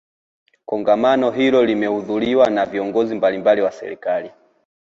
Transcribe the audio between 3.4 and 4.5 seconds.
wa serikali